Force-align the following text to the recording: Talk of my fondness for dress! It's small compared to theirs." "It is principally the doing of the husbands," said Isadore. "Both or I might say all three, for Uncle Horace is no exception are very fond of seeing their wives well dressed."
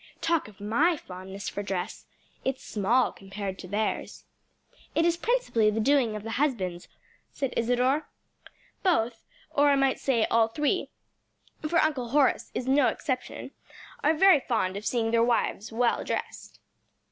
Talk 0.19 0.47
of 0.47 0.59
my 0.59 0.97
fondness 0.97 1.47
for 1.47 1.61
dress! 1.61 2.07
It's 2.43 2.63
small 2.63 3.11
compared 3.11 3.59
to 3.59 3.67
theirs." 3.67 4.23
"It 4.95 5.05
is 5.05 5.15
principally 5.15 5.69
the 5.69 5.79
doing 5.79 6.15
of 6.15 6.23
the 6.23 6.31
husbands," 6.41 6.87
said 7.31 7.53
Isadore. 7.55 8.09
"Both 8.81 9.27
or 9.51 9.69
I 9.69 9.75
might 9.75 9.99
say 9.99 10.25
all 10.31 10.47
three, 10.47 10.89
for 11.69 11.77
Uncle 11.77 12.09
Horace 12.09 12.49
is 12.55 12.67
no 12.67 12.87
exception 12.87 13.51
are 14.03 14.15
very 14.15 14.39
fond 14.39 14.75
of 14.75 14.87
seeing 14.87 15.11
their 15.11 15.23
wives 15.23 15.71
well 15.71 16.03
dressed." 16.03 16.59